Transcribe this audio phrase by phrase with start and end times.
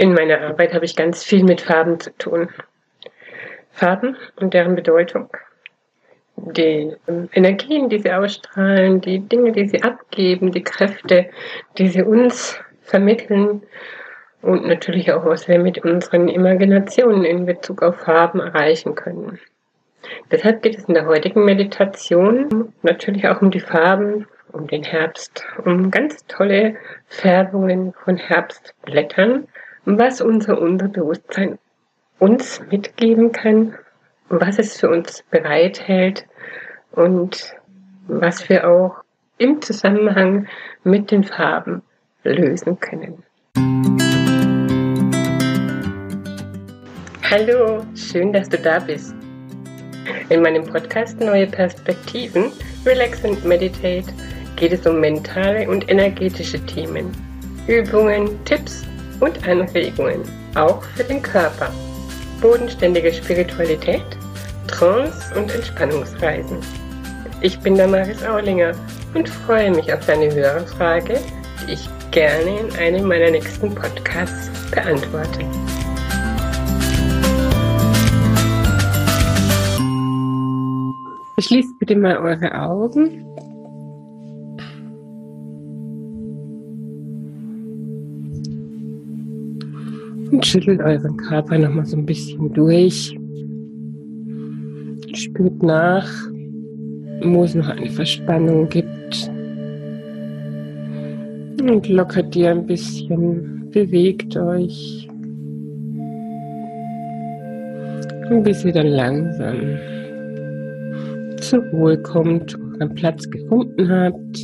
[0.00, 2.48] In meiner Arbeit habe ich ganz viel mit Farben zu tun.
[3.70, 5.28] Farben und deren Bedeutung.
[6.36, 11.28] Die ähm, Energien, die sie ausstrahlen, die Dinge, die sie abgeben, die Kräfte,
[11.76, 13.62] die sie uns vermitteln
[14.40, 19.38] und natürlich auch, was wir mit unseren Imaginationen in Bezug auf Farben erreichen können.
[20.30, 25.44] Deshalb geht es in der heutigen Meditation natürlich auch um die Farben, um den Herbst,
[25.62, 26.76] um ganz tolle
[27.06, 29.46] Färbungen von Herbstblättern
[29.84, 31.58] was unser Unterbewusstsein
[32.18, 33.74] uns mitgeben kann,
[34.28, 36.26] was es für uns bereithält
[36.92, 37.54] und
[38.06, 38.96] was wir auch
[39.38, 40.46] im Zusammenhang
[40.84, 41.82] mit den Farben
[42.24, 43.22] lösen können.
[47.30, 49.14] Hallo, schön, dass du da bist.
[50.28, 52.52] In meinem Podcast Neue Perspektiven,
[52.84, 54.12] Relax and Meditate
[54.56, 57.10] geht es um mentale und energetische Themen,
[57.66, 58.84] Übungen, Tipps
[59.20, 60.22] und Anregungen,
[60.54, 61.72] auch für den Körper.
[62.40, 64.04] Bodenständige Spiritualität,
[64.66, 66.58] Trance und Entspannungsreisen.
[67.42, 68.72] Ich bin Damaris Aulinger
[69.14, 71.20] und freue mich auf deine Hörerfrage,
[71.66, 75.40] die ich gerne in einem meiner nächsten Podcasts beantworte.
[81.38, 83.26] Schließt bitte mal eure Augen
[90.30, 93.16] und schüttelt euren Körper nochmal so ein bisschen durch.
[95.12, 96.08] Spürt nach,
[97.22, 99.30] wo es noch eine Verspannung gibt.
[101.60, 105.08] Und lockert ihr ein bisschen, bewegt euch.
[108.30, 109.56] Und bis ihr dann langsam
[111.40, 114.38] zur Ruhe kommt, euren Platz gefunden habt,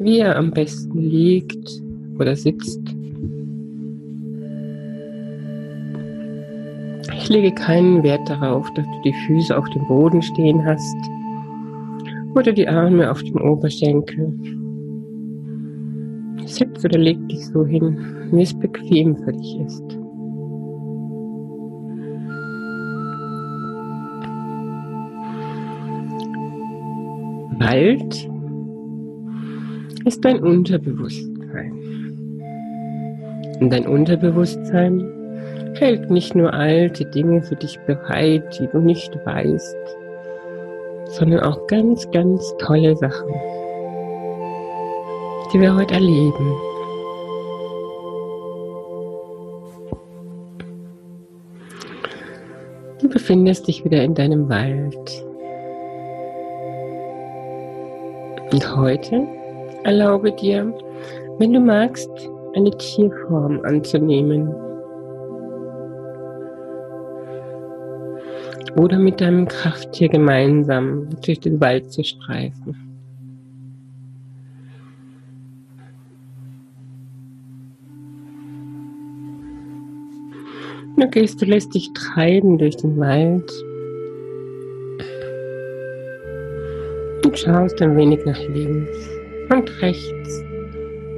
[0.00, 1.68] wie ihr am besten liegt
[2.18, 2.80] oder sitzt.
[7.32, 10.96] Lege keinen Wert darauf, dass du die Füße auf dem Boden stehen hast
[12.34, 14.34] oder die Arme auf dem Oberschenkel.
[16.44, 17.96] Sitz oder leg dich so hin,
[18.32, 19.98] wie es bequem für dich ist.
[27.58, 28.30] Wald
[30.04, 31.72] ist dein Unterbewusstsein.
[33.60, 35.21] Und dein Unterbewusstsein
[35.82, 39.76] hält nicht nur alte Dinge für dich bereit, die du nicht weißt,
[41.06, 43.34] sondern auch ganz, ganz tolle Sachen,
[45.52, 46.54] die wir heute erleben.
[53.00, 55.24] Du befindest dich wieder in deinem Wald.
[58.52, 59.26] Und heute
[59.82, 60.72] erlaube dir,
[61.38, 62.08] wenn du magst,
[62.54, 64.71] eine Tierform anzunehmen.
[68.76, 72.76] Oder mit deinem Krafttier gemeinsam durch den Wald zu streifen.
[80.96, 83.50] Du gehst, du lässt dich treiben durch den Wald
[87.32, 89.08] und schaust ein wenig nach links
[89.50, 90.44] und rechts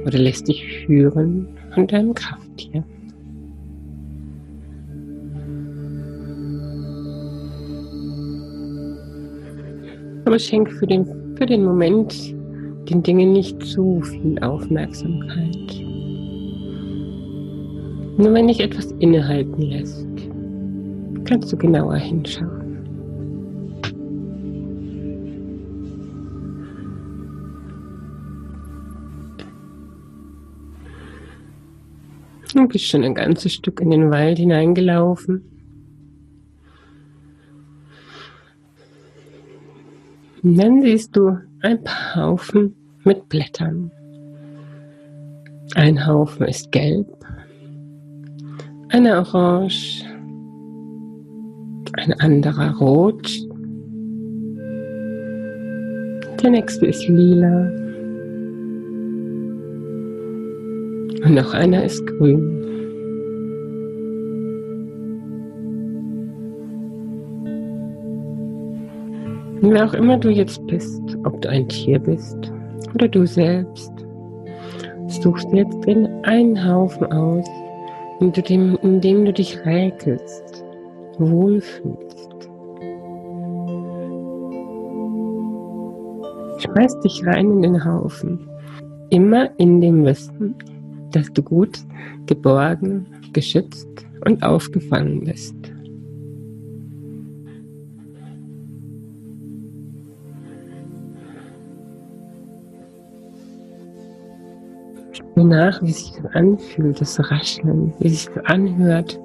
[0.05, 2.83] oder lässt dich führen von deinem Krafttier.
[10.25, 11.05] Aber schenk für den,
[11.37, 12.35] für den Moment
[12.89, 15.81] den Dingen nicht zu viel Aufmerksamkeit.
[18.17, 20.07] Nur wenn dich etwas innehalten lässt,
[21.25, 22.65] kannst du genauer hinschauen.
[32.53, 35.54] Du bist schon ein ganzes Stück in den Wald hineingelaufen.
[40.47, 43.89] Dann siehst du ein paar Haufen mit Blättern.
[45.73, 47.07] Ein Haufen ist gelb,
[48.89, 50.03] einer orange,
[51.93, 53.27] ein anderer rot,
[56.43, 57.61] der nächste ist lila
[61.25, 62.74] und noch einer ist grün.
[69.67, 72.37] Wer auch immer du jetzt bist, ob du ein Tier bist
[72.93, 73.91] oder du selbst,
[75.07, 77.47] suchst jetzt drin einen Haufen aus,
[78.19, 80.63] in dem, in dem du dich räkelst,
[81.17, 82.49] wohlfühlst.
[86.59, 88.47] Schmeiß dich rein in den Haufen,
[89.09, 90.53] immer in dem Wissen,
[91.09, 91.79] dass du gut
[92.27, 93.89] geborgen, geschützt
[94.27, 95.55] und aufgefangen bist.
[105.47, 109.19] Nach, wie sich das anfühlt, das Rascheln, wie sich das anhört.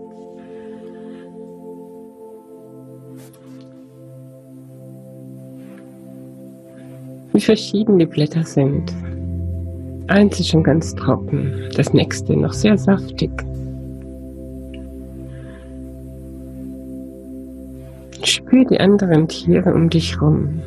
[7.33, 8.93] Wie verschieden die Blätter sind.
[10.09, 13.31] Eins ist schon ganz trocken, das nächste noch sehr saftig.
[18.25, 20.61] Spür die anderen Tiere um dich herum,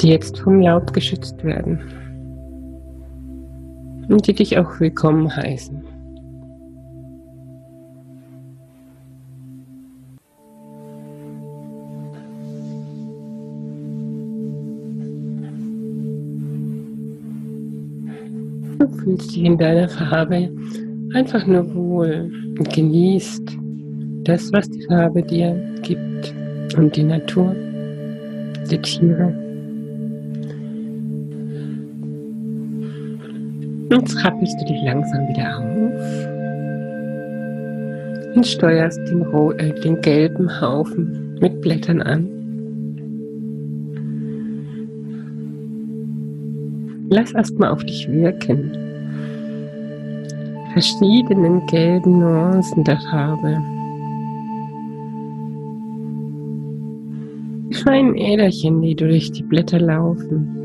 [0.00, 1.99] die jetzt vom Laub geschützt werden
[4.10, 5.80] und die dich auch willkommen heißen.
[18.78, 20.50] Du fühlst dich in deiner Farbe
[21.14, 23.56] einfach nur wohl und genießt
[24.24, 26.34] das, was die Farbe dir gibt
[26.76, 27.54] und die Natur,
[28.70, 29.39] die Tiere.
[33.90, 35.66] Jetzt rappelst du dich langsam wieder auf
[38.36, 39.22] und steuerst den,
[39.58, 42.28] äh, den gelben Haufen mit Blättern an.
[47.08, 48.70] Lass erstmal auf dich wirken.
[50.72, 53.58] Verschiedenen gelben Nuancen der Farbe.
[57.68, 60.59] Die feinen Äderchen, die durch die Blätter laufen.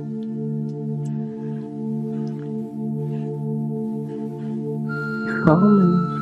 [5.46, 6.16] Formen.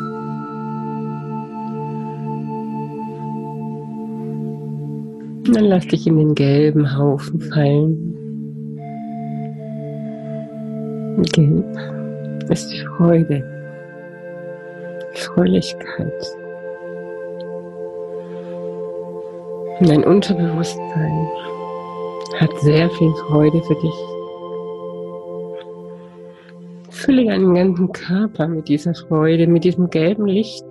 [5.53, 8.09] Dann lass dich in den gelben Haufen fallen.
[11.31, 11.65] Gelb
[12.49, 13.43] ist Freude,
[15.13, 16.37] Fröhlichkeit.
[19.79, 21.27] Dein Unterbewusstsein
[22.39, 24.12] hat sehr viel Freude für dich.
[27.03, 30.65] Fülle deinen ganzen Körper mit dieser Freude, mit diesem gelben Licht.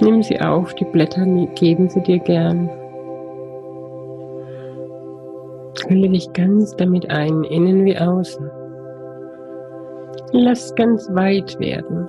[0.00, 2.68] Nimm sie auf, die Blätter geben sie dir gern.
[5.86, 8.50] Hülle dich ganz damit ein, innen wie außen.
[10.32, 12.08] Lass ganz weit werden.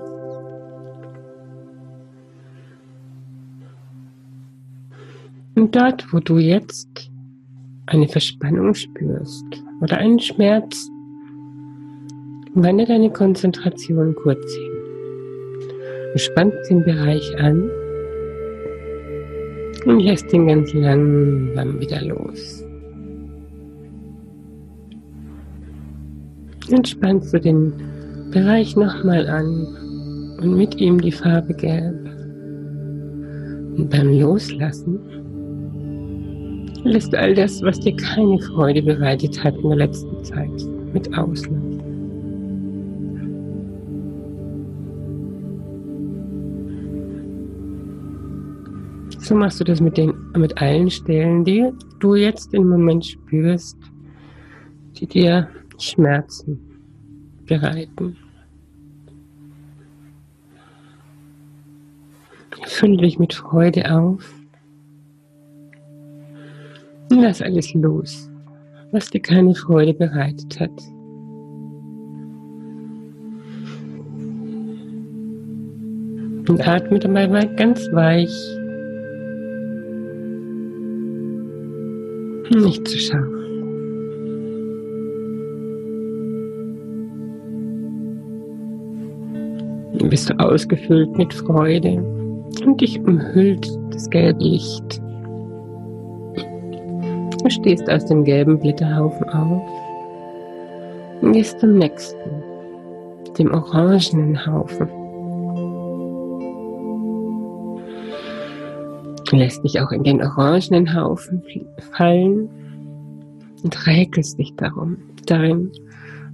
[5.56, 7.12] Und dort, wo du jetzt
[7.86, 9.46] eine Verspannung spürst
[9.82, 10.90] oder einen Schmerz,
[12.64, 14.72] Wende deine Konzentration kurz hin.
[16.12, 17.70] Du spannst den Bereich an
[19.86, 22.66] und lässt ihn ganz langsam wieder los.
[26.72, 27.74] Entspannst du den
[28.32, 32.10] Bereich nochmal an und mit ihm die Farbe Gelb.
[33.78, 34.98] Und beim Loslassen
[36.84, 41.67] lässt all das, was dir keine Freude bereitet hat in der letzten Zeit, mit auslaufen.
[49.28, 51.70] So machst du das mit, den, mit allen Stellen, die
[52.00, 53.78] du jetzt im Moment spürst,
[54.96, 56.58] die dir Schmerzen
[57.46, 58.16] bereiten.
[62.68, 64.34] Fülle dich mit Freude auf
[67.12, 68.32] und lass alles los,
[68.94, 70.72] was dir keine Freude bereitet hat.
[76.48, 78.57] Und atme dabei ganz weich
[82.52, 83.28] nicht zu scharf.
[89.98, 92.04] Dann bist du ausgefüllt mit Freude
[92.66, 95.02] und dich umhüllt das gelbe Licht.
[97.44, 99.64] Du stehst aus dem gelben Blätterhaufen auf
[101.22, 102.44] und gehst zum nächsten,
[103.38, 104.97] dem orangenen Haufen.
[109.38, 111.42] Lässt dich auch in den orangenen Haufen
[111.92, 112.50] fallen
[113.64, 115.72] und räkelst dich darum, darin.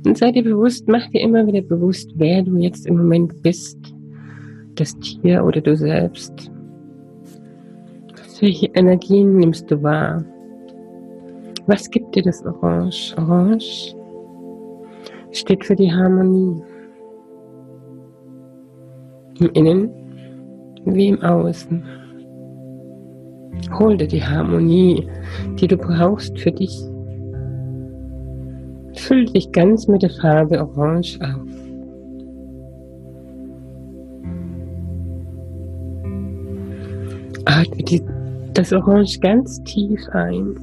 [0.05, 3.77] Und sei dir bewusst, mach dir immer wieder bewusst, wer du jetzt im Moment bist.
[4.75, 6.51] Das Tier oder du selbst.
[8.41, 10.25] Welche Energien nimmst du wahr?
[11.65, 13.15] Was gibt dir das Orange?
[13.17, 13.95] Orange
[15.31, 16.61] steht für die Harmonie.
[19.39, 19.89] Im Innen
[20.85, 22.02] wie im Außen.
[23.77, 25.07] Hol dir die Harmonie,
[25.59, 26.83] die du brauchst für dich.
[28.95, 31.53] Füll dich ganz mit der Farbe Orange auf.
[37.45, 38.01] Atme die,
[38.53, 40.55] das Orange ganz tief ein.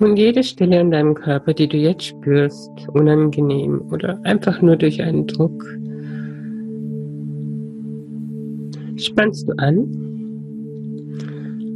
[0.00, 5.02] Und jede Stelle an deinem Körper, die du jetzt spürst, unangenehm oder einfach nur durch
[5.02, 5.62] einen Druck,
[9.04, 9.78] spannst du an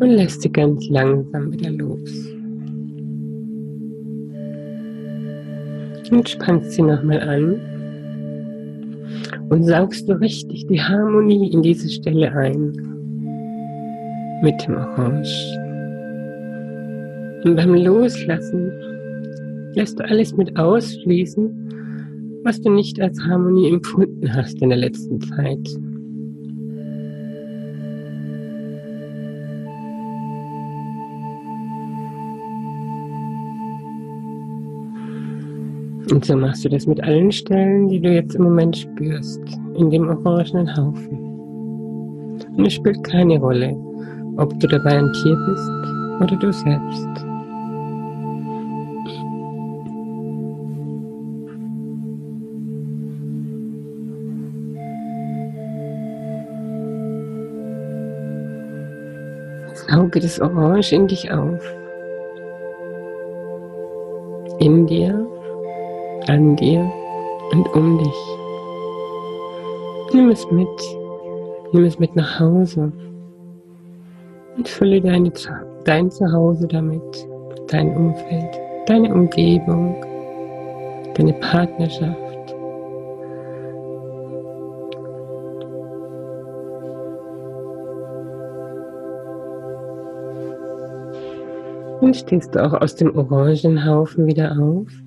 [0.01, 2.11] und lässt sie ganz langsam wieder los.
[6.11, 7.61] Und spannst sie nochmal an
[9.49, 12.73] und saugst du richtig die Harmonie in diese Stelle ein
[14.43, 15.59] mit dem Orange.
[17.45, 18.71] Und beim Loslassen
[19.75, 25.21] lässt du alles mit ausfließen, was du nicht als Harmonie empfunden hast in der letzten
[25.21, 25.69] Zeit.
[36.11, 39.41] Und so machst du das mit allen Stellen, die du jetzt im Moment spürst,
[39.77, 41.19] in dem orangenen Haufen.
[42.57, 43.75] Und es spielt keine Rolle,
[44.37, 45.71] ob du dabei ein Tier bist
[46.21, 47.09] oder du selbst.
[59.89, 61.61] Sauge das Orange in dich auf.
[64.61, 65.27] In dir,
[66.29, 66.91] an dir
[67.53, 68.39] und um dich.
[70.13, 70.69] Nimm es mit.
[71.73, 72.93] Nimm es mit nach Hause.
[74.57, 75.33] Und fülle deine,
[75.85, 77.29] dein Zuhause damit,
[77.69, 79.97] dein Umfeld, deine Umgebung,
[81.15, 82.19] deine Partnerschaft.
[92.01, 95.04] Und stehst du auch aus dem Orangenhaufen wieder auf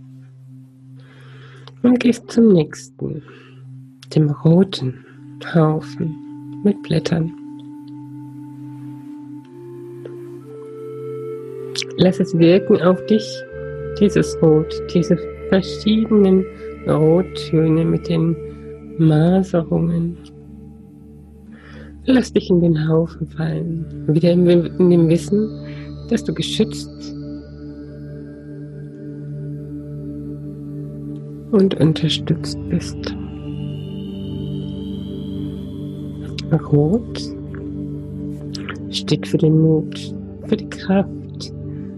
[1.97, 3.21] gehst zum nächsten,
[4.15, 5.05] dem roten
[5.53, 6.15] Haufen
[6.63, 7.31] mit Blättern.
[11.97, 13.25] Lass es wirken auf dich,
[13.99, 15.17] dieses Rot, diese
[15.49, 16.45] verschiedenen
[16.87, 18.35] Rottöne mit den
[18.97, 20.17] Maserungen.
[22.05, 24.45] Lass dich in den Haufen fallen, wieder in
[24.89, 25.49] dem Wissen,
[26.09, 27.16] dass du geschützt
[31.51, 33.15] und unterstützt bist.
[36.71, 37.21] Rot
[38.89, 40.13] steht für den Mut,
[40.45, 41.53] für die Kraft,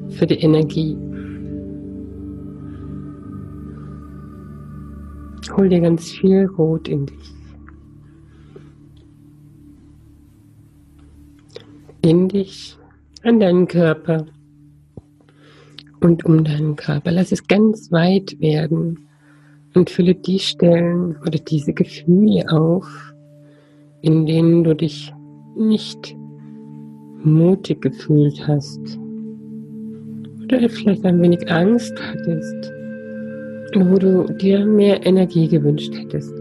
[0.09, 0.97] für die Energie.
[5.55, 7.33] Hol dir ganz viel Rot in dich.
[12.01, 12.77] In dich
[13.23, 14.25] an deinen Körper
[15.99, 17.11] und um deinen Körper.
[17.11, 19.08] Lass es ganz weit werden
[19.75, 23.13] und fülle die Stellen oder diese Gefühle auf,
[24.01, 25.13] in denen du dich
[25.57, 26.15] nicht
[27.23, 28.99] mutig gefühlt hast
[30.43, 32.71] oder vielleicht ein wenig Angst hattest,
[33.75, 36.33] wo du dir mehr Energie gewünscht hättest.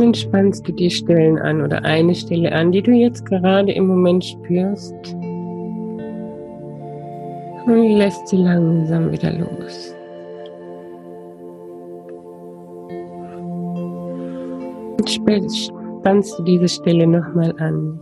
[0.00, 3.86] Nun spannst du die Stellen an oder eine Stelle an, die du jetzt gerade im
[3.86, 4.94] Moment spürst.
[7.66, 9.94] Und lässt sie langsam wieder los.
[14.96, 18.00] Und spannst du diese Stelle nochmal an.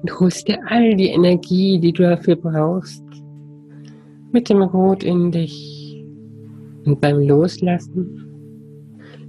[0.00, 3.04] Und holst dir all die Energie, die du dafür brauchst,
[4.32, 6.02] mit dem Rot in dich.
[6.86, 8.27] Und beim Loslassen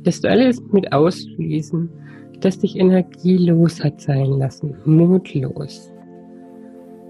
[0.03, 1.89] lässt du alles mit ausfließen,
[2.41, 5.91] das dich energielos hat sein lassen, mutlos,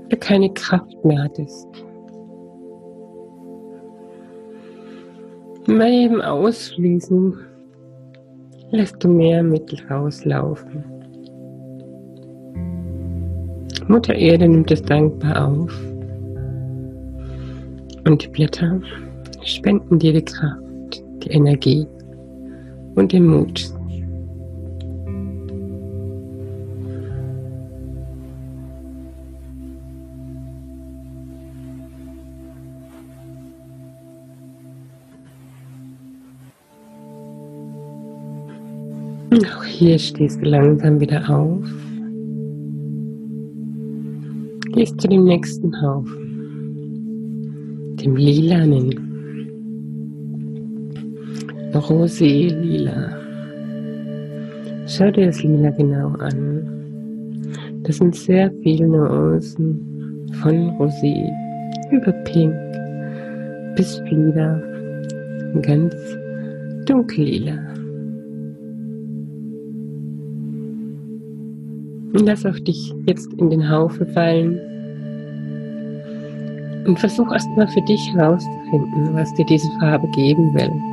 [0.09, 1.67] du keine Kraft mehr hattest.
[5.67, 7.37] Bei jedem Ausfließen
[8.71, 10.83] lässt du mehr Mittel rauslaufen.
[13.87, 15.71] Mutter Erde nimmt es dankbar auf.
[18.07, 18.81] Und die Blätter
[19.43, 21.85] spenden dir die Kraft, die Energie
[22.99, 23.73] und den Mut.
[39.31, 41.63] Auch hier stehst du langsam wieder auf.
[44.73, 46.35] Gehst zu dem nächsten Haufen,
[47.95, 49.08] dem lilanen.
[51.79, 53.17] Rosé-Lila.
[54.87, 56.67] Schau dir das Lila genau an.
[57.83, 61.29] Das sind sehr viele Nuancen von Rosé
[61.91, 62.53] über Pink
[63.75, 64.61] bis wieder
[65.61, 65.95] ganz
[66.85, 67.57] dunkellila.
[72.13, 74.59] Und lass auch dich jetzt in den Haufen fallen
[76.85, 80.88] und versuch erstmal für dich herauszufinden, was dir diese Farbe geben will.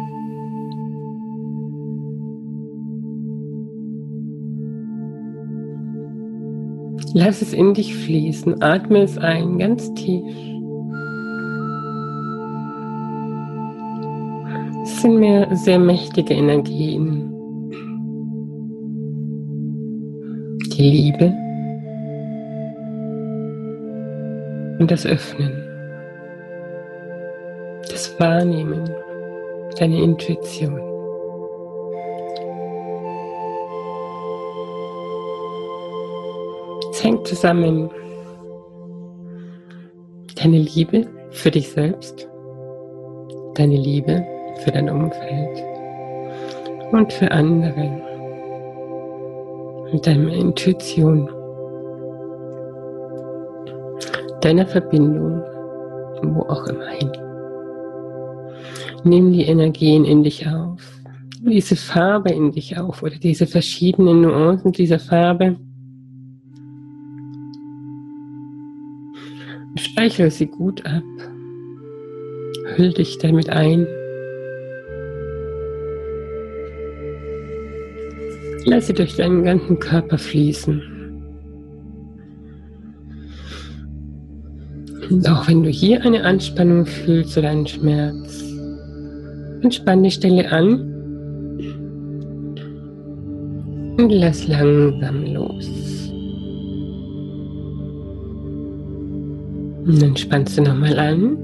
[7.18, 10.22] Lass es in dich fließen, atme es ein, ganz tief.
[14.82, 17.32] Es sind mir sehr mächtige Energien.
[20.76, 21.32] Die Liebe
[24.78, 25.52] und das Öffnen,
[27.88, 28.90] das Wahrnehmen,
[29.78, 30.95] deine Intuition.
[36.96, 37.90] Es hängt zusammen
[40.42, 42.26] deine Liebe für dich selbst,
[43.52, 44.24] deine Liebe
[44.64, 45.62] für dein Umfeld
[46.92, 48.00] und für andere
[49.92, 51.28] mit deiner Intuition,
[54.40, 55.42] deiner Verbindung,
[56.22, 57.12] wo auch immer hin.
[59.04, 60.80] Nimm die Energien in dich auf,
[61.42, 65.56] diese Farbe in dich auf oder diese verschiedenen Nuancen dieser Farbe.
[69.78, 71.02] Speichere sie gut ab.
[72.76, 73.86] Hüll dich damit ein.
[78.64, 80.82] Lass sie durch deinen ganzen Körper fließen.
[85.08, 88.42] Und auch wenn du hier eine Anspannung fühlst oder einen Schmerz,
[89.62, 90.80] entspann die Stelle an
[93.98, 95.85] und lass langsam los.
[99.86, 101.36] Und dann spannst du nochmal an.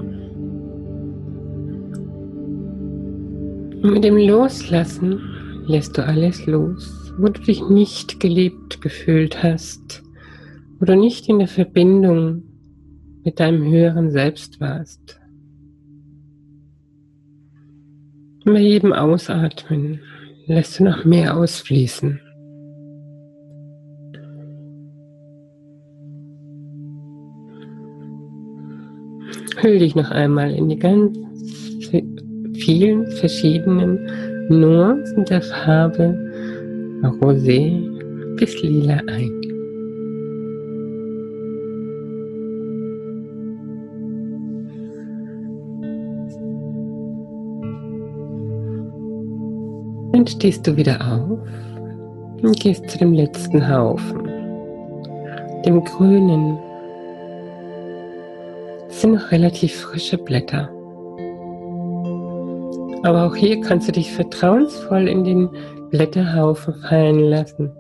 [3.83, 5.21] Und mit dem Loslassen
[5.67, 10.03] lässt du alles los wo du dich nicht geliebt gefühlt hast,
[10.79, 12.43] wo du nicht in der Verbindung
[13.25, 15.21] mit deinem höheren Selbst warst.
[18.45, 20.01] Und bei jedem Ausatmen
[20.47, 22.21] lässt du noch mehr ausfließen.
[29.63, 31.17] Hüll dich noch einmal in die ganz
[32.55, 33.97] vielen verschiedenen
[34.49, 36.19] Nuancen der Farbe
[37.05, 37.81] Rosé
[38.39, 39.31] bis lila ein.
[50.13, 51.39] Dann stehst du wieder auf
[52.43, 54.29] und gehst zu dem letzten Haufen,
[55.65, 56.59] dem grünen.
[59.03, 60.69] Sind noch relativ frische Blätter.
[63.03, 65.49] Aber auch hier kannst du dich vertrauensvoll in den
[65.91, 67.73] Blätterhaufen fallen lassen.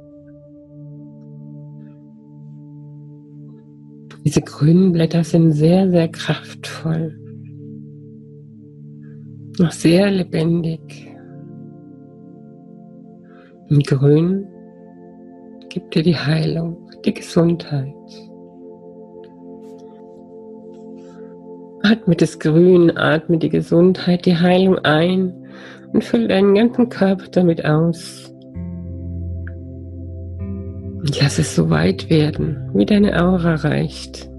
[4.24, 7.16] Diese grünen Blätter sind sehr, sehr kraftvoll.
[9.60, 11.08] Noch sehr lebendig.
[13.70, 14.44] Und grün
[15.68, 17.94] gibt dir die Heilung, die Gesundheit.
[21.92, 25.30] Atme das Grün, atme die Gesundheit, die Heilung ein
[25.92, 28.32] und fülle deinen ganzen Körper damit aus.
[30.38, 34.31] Und lass es so weit werden, wie deine Aura reicht.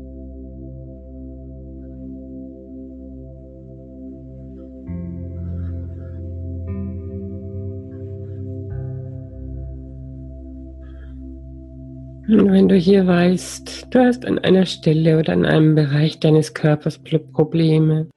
[12.34, 16.56] Und wenn du hier weißt, du hast an einer Stelle oder an einem Bereich deines
[16.56, 17.00] Körpers
[17.32, 18.08] Probleme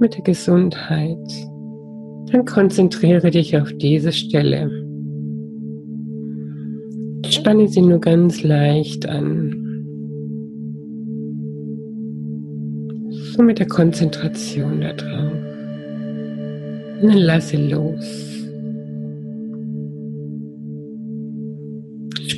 [0.00, 1.18] mit der Gesundheit,
[2.32, 4.70] dann konzentriere dich auf diese Stelle.
[7.28, 9.60] Spanne sie nur ganz leicht an.
[13.10, 15.32] So mit der Konzentration da drauf.
[17.02, 18.43] Und dann lasse los.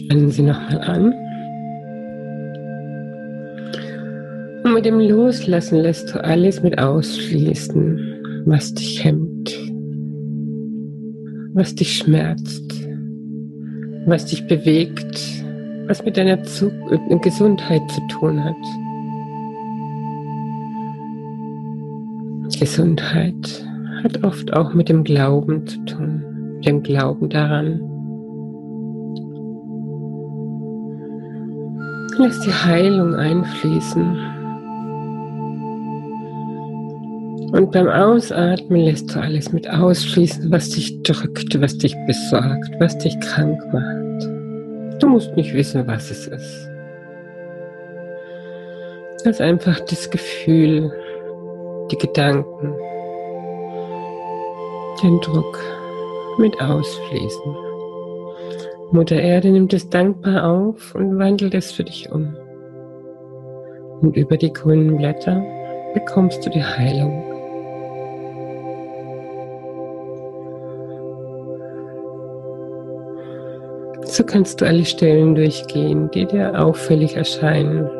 [0.06, 1.14] Spannen Sie nochmal an.
[4.64, 9.36] Und mit dem Loslassen lässt du alles mit ausschließen, was dich hemmt
[11.56, 12.86] was dich schmerzt,
[14.04, 15.18] was dich bewegt,
[15.86, 16.70] was mit deiner Zug
[17.22, 18.54] Gesundheit zu tun hat.
[22.60, 23.66] Gesundheit
[24.02, 27.80] hat oft auch mit dem Glauben zu tun, dem Glauben daran.
[32.18, 34.36] Lass die Heilung einfließen.
[37.52, 42.96] Und beim Ausatmen lässt du alles mit ausfließen, was dich drückt, was dich besorgt, was
[42.98, 45.02] dich krank macht.
[45.02, 46.68] Du musst nicht wissen, was es ist.
[49.24, 50.90] Lass einfach das Gefühl,
[51.90, 52.72] die Gedanken,
[55.02, 55.58] den Druck
[56.38, 57.65] mit ausfließen.
[58.92, 62.36] Mutter Erde nimmt es dankbar auf und wandelt es für dich um.
[64.00, 65.42] Und über die grünen Blätter
[65.94, 67.24] bekommst du die Heilung.
[74.04, 77.90] So kannst du alle Stellen durchgehen, die dir auffällig erscheinen.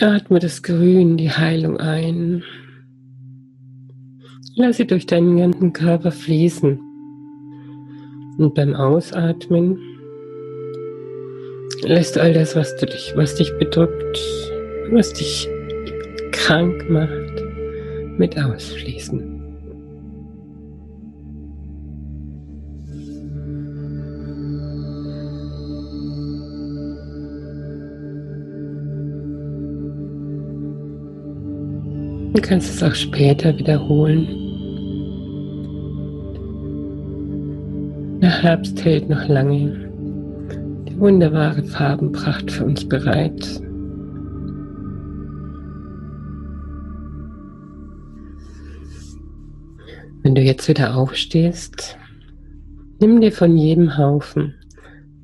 [0.00, 2.42] Atme das Grün, die Heilung ein.
[4.60, 6.80] Lass sie durch deinen ganzen Körper fließen.
[8.38, 9.78] Und beim Ausatmen
[11.82, 14.18] lässt all das, was dich, was dich bedrückt,
[14.90, 15.48] was dich
[16.32, 17.44] krank macht,
[18.18, 19.36] mit ausfließen.
[32.34, 34.47] Du kannst es auch später wiederholen.
[38.42, 39.90] Herbst hält noch lange
[40.88, 43.60] die wunderbare Farbenpracht für uns bereit.
[50.22, 51.98] Wenn du jetzt wieder aufstehst,
[53.00, 54.54] nimm dir von jedem Haufen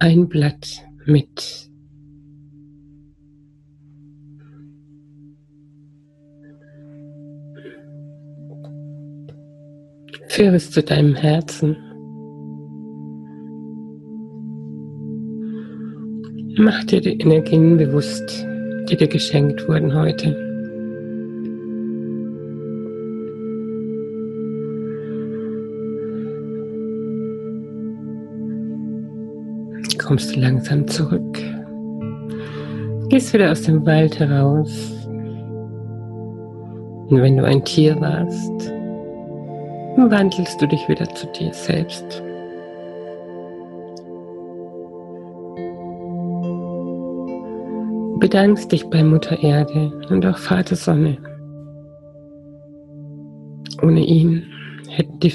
[0.00, 1.70] ein Blatt mit
[10.29, 11.77] Führe es zu deinem Herzen.
[16.57, 18.47] Mach dir die Energien bewusst,
[18.88, 20.37] die dir geschenkt wurden heute.
[29.99, 31.38] Kommst du langsam zurück.
[33.09, 34.93] Gehst wieder aus dem Wald heraus.
[37.09, 38.73] Und wenn du ein Tier warst,
[39.97, 42.23] wandelst du dich wieder zu dir selbst.
[48.20, 51.18] Bedankst dich bei Mutter Erde und auch Vater Sonne.
[53.83, 54.44] Ohne ihn
[54.88, 55.33] hätten die,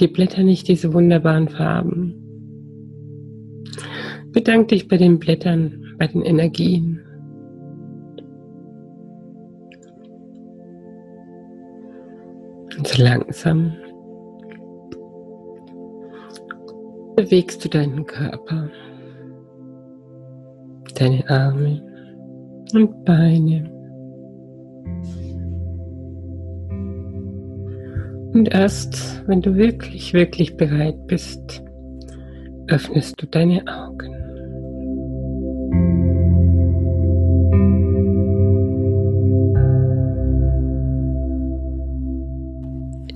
[0.00, 2.14] die Blätter nicht diese wunderbaren Farben.
[4.32, 7.00] Bedank dich bei den Blättern, bei den Energien.
[12.76, 13.72] Und so langsam
[17.16, 18.68] bewegst du deinen Körper,
[20.96, 21.95] deine Arme
[22.74, 23.70] und Beine.
[28.34, 31.62] Und erst, wenn du wirklich, wirklich bereit bist,
[32.68, 34.25] öffnest du deine Augen.